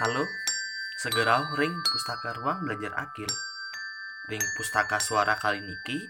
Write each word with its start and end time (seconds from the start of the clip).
Halo, 0.00 0.24
segera 0.96 1.44
ring 1.60 1.76
pustaka 1.84 2.32
ruang 2.32 2.64
belajar 2.64 2.96
akil. 2.96 3.28
Ring 4.32 4.40
pustaka 4.56 4.96
suara 4.96 5.36
kali 5.36 5.60
niki, 5.60 6.00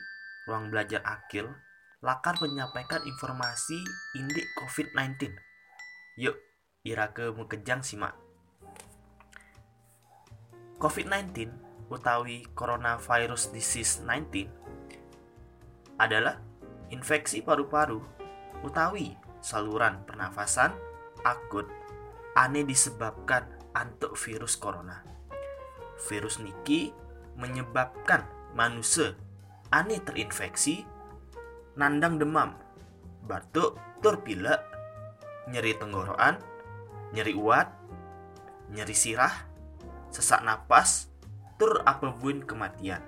ruang 0.47 0.71
belajar 0.71 1.03
akil, 1.03 1.51
lakar 1.99 2.39
menyampaikan 2.39 3.03
informasi 3.03 3.83
indik 4.15 4.47
COVID-19. 4.63 5.35
Yuk, 6.23 6.39
irake 6.87 7.35
mukejang 7.35 7.83
simak. 7.83 8.15
COVID-19 10.79 11.51
utawi 11.91 12.47
coronavirus 12.55 13.51
disease 13.51 14.07
19 14.07 15.99
adalah 15.99 16.39
infeksi 16.95 17.43
paru-paru 17.43 17.99
utawi 18.63 19.19
saluran 19.43 20.07
pernafasan 20.07 20.79
akut 21.27 21.67
aneh 22.39 22.63
disebabkan 22.63 23.60
antuk 23.77 24.19
virus 24.19 24.57
corona. 24.59 25.03
Virus 26.09 26.41
niki 26.41 26.91
menyebabkan 27.37 28.25
manusia 28.57 29.15
aneh 29.71 30.03
terinfeksi, 30.03 30.83
nandang 31.79 32.19
demam, 32.19 32.59
batuk, 33.25 33.79
tur 34.03 34.21
pilek, 34.27 34.59
nyeri 35.47 35.79
tenggorokan, 35.79 36.43
nyeri 37.15 37.35
uat, 37.39 37.69
nyeri 38.75 38.97
sirah, 38.97 39.47
sesak 40.11 40.43
napas, 40.43 41.07
tur 41.61 41.87
apa 41.87 42.11
pun 42.17 42.43
kematian. 42.43 43.03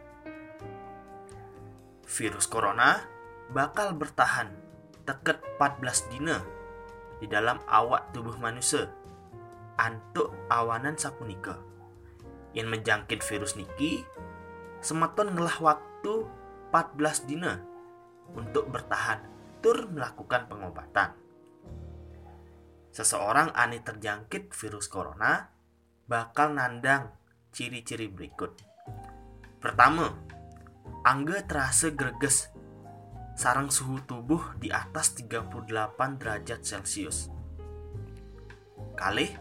Virus 2.06 2.46
corona 2.46 3.02
bakal 3.50 3.96
bertahan 3.96 4.52
teket 5.02 5.40
14 5.58 6.12
dina 6.12 6.38
di 7.18 7.26
dalam 7.26 7.58
awak 7.66 8.12
tubuh 8.14 8.36
manusia 8.38 8.86
antuk 9.82 10.30
awanan 10.46 10.94
sapunika. 10.94 11.58
Yang 12.54 12.68
menjangkit 12.78 13.20
virus 13.26 13.58
niki 13.58 14.06
semeton 14.78 15.34
ngelah 15.34 15.58
waktu 15.58 16.30
14 16.70 17.26
dina 17.26 17.58
untuk 18.38 18.70
bertahan 18.70 19.26
tur 19.58 19.90
melakukan 19.90 20.46
pengobatan. 20.46 21.10
Seseorang 22.92 23.56
aneh 23.56 23.80
terjangkit 23.82 24.52
virus 24.52 24.86
corona 24.86 25.48
bakal 26.06 26.52
nandang 26.52 27.08
ciri-ciri 27.50 28.06
berikut. 28.06 28.52
Pertama, 29.62 30.12
angga 31.06 31.40
terasa 31.46 31.88
greges 31.88 32.52
sarang 33.32 33.72
suhu 33.72 34.04
tubuh 34.04 34.54
di 34.60 34.68
atas 34.68 35.16
38 35.16 36.20
derajat 36.20 36.60
Celcius. 36.60 37.32
Kalih, 38.92 39.32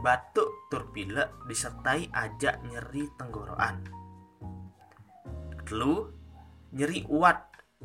batuk 0.00 0.72
tur 0.72 0.88
pilek 0.96 1.44
disertai 1.44 2.08
ajak 2.08 2.64
nyeri 2.64 3.04
tenggorokan. 3.20 3.84
Telu, 5.68 6.08
nyeri 6.72 7.04
uat 7.04 7.38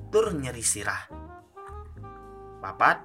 tur 0.10 0.32
nyeri 0.32 0.64
sirah. 0.64 1.12
Papat, 2.64 2.98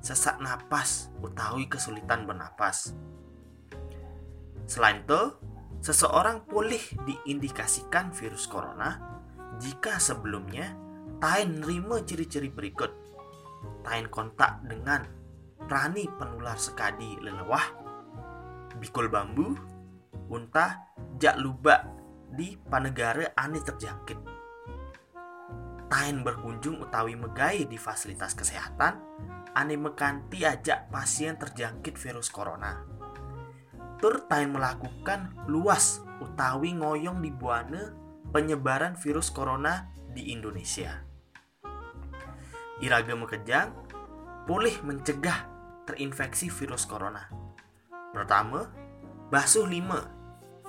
sesak 0.00 0.38
napas 0.38 1.10
utawi 1.18 1.66
kesulitan 1.66 2.24
bernapas. 2.30 2.94
Selain 4.70 5.02
itu, 5.02 5.34
seseorang 5.82 6.46
pulih 6.46 6.80
diindikasikan 7.04 8.14
virus 8.14 8.48
corona 8.48 8.96
jika 9.60 10.00
sebelumnya 10.00 10.72
tain 11.18 11.58
nerima 11.58 12.00
ciri-ciri 12.06 12.48
berikut. 12.48 12.88
Tain 13.84 14.08
kontak 14.08 14.64
dengan 14.64 15.04
prani 15.68 16.08
penular 16.16 16.56
sekadi 16.56 17.20
lelewah 17.20 17.83
bikul 18.78 19.06
bambu, 19.10 19.54
unta, 20.30 20.90
jak 21.18 21.38
lubak 21.38 21.86
di 22.34 22.58
panegara 22.58 23.30
aneh 23.38 23.62
terjangkit. 23.62 24.18
Tain 25.86 26.16
berkunjung 26.26 26.82
utawi 26.82 27.14
megai 27.14 27.70
di 27.70 27.78
fasilitas 27.78 28.34
kesehatan, 28.34 28.98
aneh 29.54 29.78
mekanti 29.78 30.42
ajak 30.42 30.90
pasien 30.90 31.38
terjangkit 31.38 31.94
virus 31.94 32.32
corona. 32.34 32.82
Tur 34.02 34.26
tain 34.26 34.50
melakukan 34.50 35.46
luas 35.46 36.02
utawi 36.18 36.74
ngoyong 36.74 37.22
di 37.22 37.30
buana 37.30 37.94
penyebaran 38.34 38.98
virus 38.98 39.30
corona 39.30 39.86
di 40.10 40.34
Indonesia. 40.34 40.98
Iraga 42.82 43.14
mekejang 43.14 43.70
pulih 44.50 44.82
mencegah 44.82 45.46
terinfeksi 45.86 46.50
virus 46.50 46.90
corona 46.90 47.43
Pertama, 48.14 48.70
basuh 49.34 49.66
lima 49.66 50.06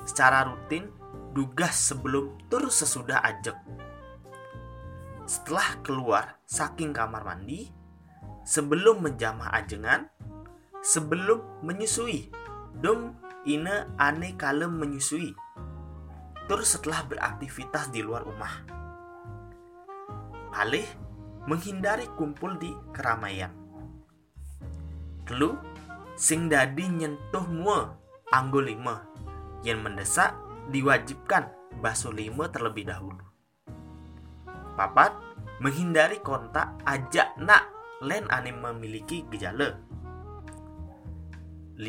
secara 0.10 0.50
rutin 0.50 0.90
dugas 1.38 1.78
sebelum 1.78 2.42
tur 2.50 2.74
sesudah 2.74 3.22
ajak. 3.22 3.54
Setelah 5.30 5.78
keluar 5.86 6.26
saking 6.50 6.90
kamar 6.90 7.22
mandi, 7.22 7.70
sebelum 8.46 9.06
menjamah 9.06 9.54
ajengan, 9.54 10.10
sebelum 10.82 11.66
menyusui, 11.66 12.34
dom 12.82 13.18
ine 13.46 13.90
ane 14.02 14.34
kalem 14.38 14.74
menyusui. 14.74 15.34
Tur 16.46 16.62
setelah 16.62 17.02
beraktivitas 17.10 17.90
di 17.90 18.06
luar 18.06 18.22
rumah. 18.22 18.54
Alih 20.54 20.86
menghindari 21.50 22.06
kumpul 22.14 22.58
di 22.62 22.70
keramaian. 22.94 23.50
Telu, 25.26 25.58
sing 26.16 26.48
dadi 26.48 26.88
nyentuh 26.88 27.44
mua 27.52 27.92
anggo 28.32 28.64
lima 28.64 29.04
yang 29.68 29.84
mendesak 29.84 30.32
diwajibkan 30.72 31.52
basuh 31.84 32.16
lima 32.16 32.48
terlebih 32.48 32.88
dahulu. 32.88 33.20
Papat, 34.80 35.12
menghindari 35.60 36.24
kontak 36.24 36.80
ajak 36.88 37.36
nak 37.40 37.68
len 38.00 38.28
anim 38.32 38.60
memiliki 38.60 39.28
gejala. 39.28 39.76
5. 41.76 41.84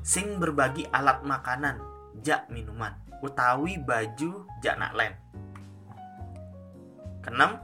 Sing 0.00 0.40
berbagi 0.40 0.88
alat 0.88 1.20
makanan, 1.24 1.80
jak 2.24 2.48
minuman, 2.48 2.96
utawi 3.20 3.76
baju 3.76 4.48
jak 4.64 4.76
nak 4.80 4.92
len. 4.96 5.12
Keenam, 7.20 7.60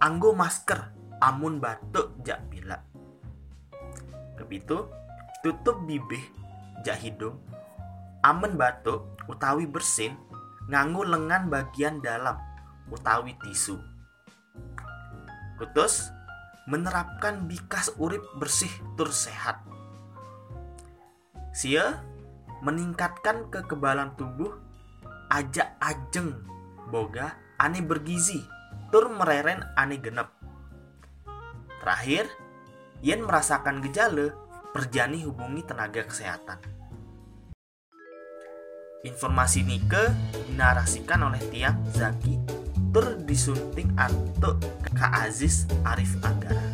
anggo 0.00 0.32
masker, 0.32 0.92
amun 1.20 1.60
batuk 1.60 2.16
jak 2.24 2.40
pilek 2.48 2.93
itu 4.50 4.86
tutup 5.42 5.76
bibih 5.86 6.22
jak 6.86 6.98
hidung 7.02 7.38
amen 8.24 8.56
batuk 8.56 9.04
utawi 9.28 9.68
bersin 9.68 10.16
nganggu 10.68 11.04
lengan 11.04 11.52
bagian 11.52 12.00
dalam 12.00 12.40
utawi 12.88 13.36
tisu. 13.44 13.76
Kutus 15.60 16.08
menerapkan 16.64 17.44
bikas 17.44 17.92
urip 18.00 18.24
bersih 18.40 18.72
tur 18.96 19.12
sehat. 19.12 19.60
Sia 21.54 22.02
meningkatkan 22.64 23.52
kekebalan 23.52 24.16
tubuh 24.16 24.56
ajak 25.30 25.76
ajeng 25.84 26.34
boga 26.88 27.36
aneh 27.60 27.84
bergizi 27.84 28.40
tur 28.88 29.12
mereren 29.12 29.62
aneh 29.76 30.00
genep. 30.00 30.32
Terakhir 31.84 32.26
Yen 33.04 33.20
merasakan 33.20 33.84
gejala 33.84 34.32
perjani 34.72 35.28
hubungi 35.28 35.60
tenaga 35.68 36.08
kesehatan. 36.08 36.56
Informasi 39.04 39.60
Nike 39.60 40.08
dinarasikan 40.48 41.20
oleh 41.28 41.36
Tiang 41.52 41.76
Zaki 41.92 42.40
tur 42.96 43.20
disunting 43.28 43.92
atau 44.00 44.56
Kak 44.96 45.28
Aziz 45.28 45.68
Arif 45.84 46.16
Anggara. 46.24 46.64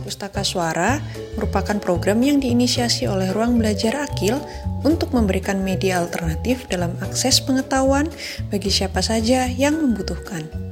Pustaka 0.00 0.40
Suara 0.40 0.96
merupakan 1.36 1.76
program 1.76 2.24
yang 2.24 2.40
diinisiasi 2.40 3.04
oleh 3.04 3.28
Ruang 3.28 3.60
Belajar 3.60 4.08
Akil 4.08 4.40
untuk 4.80 5.12
memberikan 5.12 5.60
media 5.60 6.00
alternatif 6.00 6.64
dalam 6.72 6.96
akses 7.04 7.44
pengetahuan 7.44 8.08
bagi 8.48 8.72
siapa 8.72 9.04
saja 9.04 9.44
yang 9.44 9.76
membutuhkan. 9.76 10.67